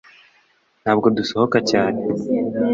ntabwo 0.81 1.05
dusohoka 1.17 1.57
cyane 1.71 1.99